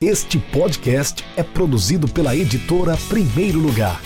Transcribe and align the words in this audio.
Este 0.00 0.38
podcast 0.38 1.24
é 1.36 1.42
produzido 1.42 2.06
pela 2.06 2.36
editora 2.36 2.96
Primeiro 3.08 3.58
Lugar. 3.58 4.00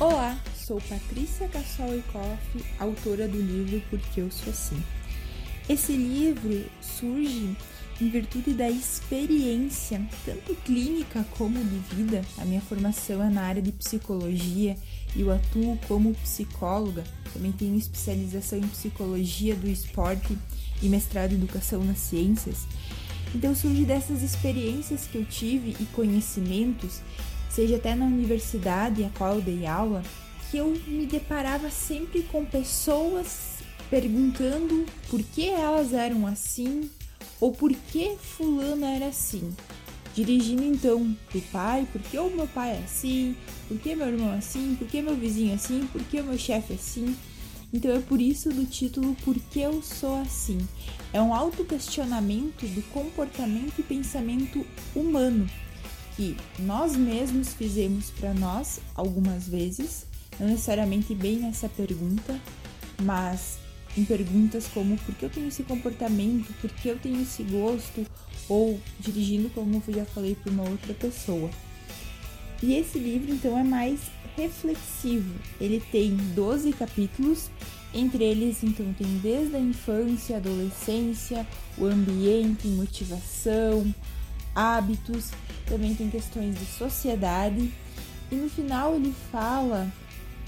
Olá, 0.00 0.36
sou 0.56 0.80
Patrícia 0.80 1.46
Cassol 1.46 2.02
Koff, 2.12 2.64
autora 2.80 3.28
do 3.28 3.40
livro 3.40 3.80
Porque 3.88 4.20
Eu 4.20 4.28
Sou 4.32 4.50
Assim. 4.50 4.82
Esse 5.68 5.92
livro 5.92 6.64
surge 6.80 7.56
em 8.00 8.08
virtude 8.08 8.52
da 8.52 8.68
experiência, 8.68 10.04
tanto 10.26 10.56
clínica 10.64 11.24
como 11.38 11.56
de 11.62 11.78
vida. 11.94 12.24
A 12.36 12.44
minha 12.44 12.60
formação 12.60 13.22
é 13.22 13.30
na 13.30 13.42
área 13.42 13.62
de 13.62 13.70
psicologia 13.70 14.76
eu 15.16 15.30
atuo 15.30 15.78
como 15.88 16.14
psicóloga. 16.14 17.04
Também 17.32 17.52
tenho 17.52 17.76
especialização 17.76 18.58
em 18.58 18.68
psicologia 18.68 19.54
do 19.54 19.68
esporte 19.68 20.36
e 20.82 20.88
mestrado 20.88 21.32
em 21.32 21.36
educação 21.36 21.84
nas 21.84 21.98
ciências. 21.98 22.66
Então 23.34 23.54
surge 23.54 23.84
dessas 23.84 24.22
experiências 24.22 25.06
que 25.06 25.16
eu 25.16 25.24
tive 25.24 25.76
e 25.80 25.84
conhecimentos, 25.86 27.00
seja 27.48 27.76
até 27.76 27.94
na 27.94 28.04
universidade 28.04 29.04
a 29.04 29.10
qual 29.10 29.36
eu 29.36 29.40
dei 29.40 29.66
aula, 29.66 30.02
que 30.50 30.58
eu 30.58 30.68
me 30.86 31.06
deparava 31.06 31.70
sempre 31.70 32.22
com 32.24 32.44
pessoas 32.44 33.62
perguntando 33.88 34.86
por 35.08 35.22
que 35.22 35.48
elas 35.48 35.92
eram 35.92 36.26
assim 36.26 36.90
ou 37.40 37.52
por 37.52 37.72
que 37.72 38.16
fulano 38.16 38.84
era 38.84 39.06
assim. 39.06 39.54
Dirigindo 40.14 40.62
então 40.62 41.16
pro 41.30 41.40
pai, 41.40 41.86
por 41.90 42.00
que 42.02 42.18
o 42.18 42.30
meu 42.30 42.46
pai 42.46 42.72
é 42.72 42.82
assim, 42.84 43.34
por 43.66 43.78
que 43.78 43.94
meu 43.94 44.08
irmão 44.08 44.32
é 44.32 44.38
assim, 44.38 44.76
por 44.78 44.86
que 44.86 45.00
meu 45.00 45.16
vizinho 45.16 45.52
é 45.52 45.54
assim, 45.54 45.86
por 45.90 46.02
que 46.02 46.20
meu 46.20 46.38
chefe 46.38 46.74
é 46.74 46.76
assim. 46.76 47.16
Então 47.72 47.90
é 47.90 48.00
por 48.00 48.20
isso 48.20 48.50
do 48.50 48.66
título 48.66 49.16
Por 49.24 49.34
que 49.34 49.60
eu 49.60 49.82
sou 49.82 50.20
assim? 50.20 50.58
É 51.10 51.22
um 51.22 51.32
autoquestionamento 51.32 52.66
do 52.66 52.82
comportamento 52.90 53.78
e 53.78 53.82
pensamento 53.82 54.66
humano 54.94 55.48
que 56.16 56.36
nós 56.58 56.94
mesmos 56.94 57.54
fizemos 57.54 58.10
para 58.10 58.34
nós 58.34 58.80
algumas 58.94 59.48
vezes, 59.48 60.04
não 60.38 60.48
necessariamente 60.48 61.14
bem 61.14 61.36
nessa 61.36 61.68
pergunta, 61.68 62.38
mas 63.02 63.58
em 63.96 64.04
perguntas 64.04 64.68
como 64.68 64.96
por 64.98 65.14
que 65.14 65.24
eu 65.24 65.30
tenho 65.30 65.48
esse 65.48 65.62
comportamento, 65.62 66.52
por 66.60 66.70
que 66.70 66.88
eu 66.88 66.98
tenho 66.98 67.22
esse 67.22 67.42
gosto, 67.44 68.06
ou 68.48 68.80
dirigindo, 68.98 69.50
como 69.50 69.82
eu 69.86 69.94
já 69.94 70.04
falei, 70.04 70.34
para 70.34 70.52
uma 70.52 70.68
outra 70.68 70.94
pessoa. 70.94 71.50
E 72.62 72.74
esse 72.74 72.98
livro 72.98 73.32
então 73.32 73.58
é 73.58 73.64
mais 73.64 74.00
reflexivo. 74.36 75.34
Ele 75.60 75.80
tem 75.90 76.16
12 76.34 76.72
capítulos, 76.72 77.50
entre 77.92 78.24
eles 78.24 78.62
então 78.62 78.92
tem 78.94 79.18
desde 79.18 79.56
a 79.56 79.58
infância, 79.58 80.36
adolescência, 80.36 81.46
o 81.76 81.86
ambiente, 81.86 82.68
motivação, 82.68 83.92
hábitos, 84.54 85.30
também 85.66 85.94
tem 85.94 86.08
questões 86.08 86.58
de 86.58 86.64
sociedade. 86.66 87.72
E 88.30 88.34
no 88.34 88.48
final 88.48 88.94
ele 88.94 89.14
fala 89.30 89.92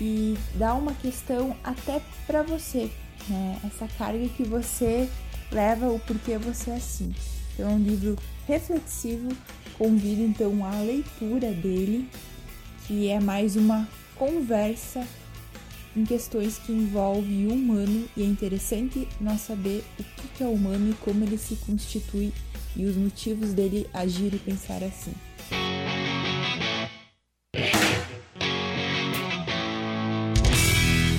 e 0.00 0.36
dá 0.54 0.74
uma 0.74 0.94
questão 0.94 1.56
até 1.64 2.00
para 2.26 2.42
você, 2.42 2.90
né? 3.28 3.58
Essa 3.64 3.88
carga 3.98 4.28
que 4.28 4.44
você 4.44 5.08
leva 5.50 5.88
o 5.88 5.98
porquê 6.00 6.38
você 6.38 6.70
é 6.70 6.76
assim. 6.76 7.14
Então 7.54 7.70
é 7.70 7.74
um 7.74 7.82
livro 7.82 8.16
reflexivo, 8.46 9.28
convido 9.76 10.22
então 10.22 10.64
a 10.64 10.80
leitura 10.80 11.52
dele, 11.52 12.08
que 12.86 13.08
é 13.08 13.20
mais 13.20 13.56
uma 13.56 13.88
conversa 14.16 15.06
em 15.96 16.04
questões 16.04 16.58
que 16.58 16.72
envolvem 16.72 17.46
o 17.46 17.54
humano 17.54 18.08
e 18.16 18.22
é 18.22 18.26
interessante 18.26 19.06
nós 19.20 19.42
saber 19.42 19.84
o 19.98 20.28
que 20.36 20.42
é 20.42 20.46
humano 20.46 20.90
e 20.90 20.94
como 20.94 21.22
ele 21.24 21.36
se 21.36 21.56
constitui 21.56 22.32
e 22.74 22.84
os 22.84 22.96
motivos 22.96 23.52
dele 23.52 23.86
agir 23.92 24.32
e 24.34 24.38
pensar 24.38 24.82
assim. 24.82 25.12